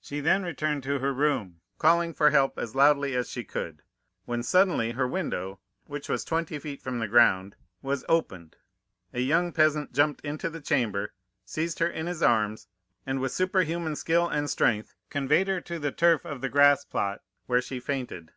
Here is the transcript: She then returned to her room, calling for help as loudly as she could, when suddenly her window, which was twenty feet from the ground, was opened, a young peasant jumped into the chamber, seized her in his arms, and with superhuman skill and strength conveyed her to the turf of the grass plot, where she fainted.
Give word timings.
She 0.00 0.20
then 0.20 0.44
returned 0.44 0.84
to 0.84 1.00
her 1.00 1.12
room, 1.12 1.60
calling 1.80 2.14
for 2.14 2.30
help 2.30 2.60
as 2.60 2.76
loudly 2.76 3.16
as 3.16 3.28
she 3.28 3.42
could, 3.42 3.82
when 4.24 4.40
suddenly 4.44 4.92
her 4.92 5.08
window, 5.08 5.58
which 5.86 6.08
was 6.08 6.24
twenty 6.24 6.60
feet 6.60 6.80
from 6.80 7.00
the 7.00 7.08
ground, 7.08 7.56
was 7.82 8.04
opened, 8.08 8.54
a 9.12 9.18
young 9.18 9.50
peasant 9.50 9.92
jumped 9.92 10.24
into 10.24 10.48
the 10.48 10.60
chamber, 10.60 11.12
seized 11.44 11.80
her 11.80 11.88
in 11.90 12.06
his 12.06 12.22
arms, 12.22 12.68
and 13.04 13.18
with 13.18 13.32
superhuman 13.32 13.96
skill 13.96 14.28
and 14.28 14.48
strength 14.48 14.94
conveyed 15.10 15.48
her 15.48 15.60
to 15.62 15.80
the 15.80 15.90
turf 15.90 16.24
of 16.24 16.40
the 16.40 16.48
grass 16.48 16.84
plot, 16.84 17.20
where 17.46 17.60
she 17.60 17.80
fainted. 17.80 18.30